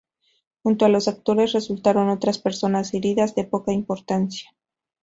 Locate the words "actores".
1.07-1.51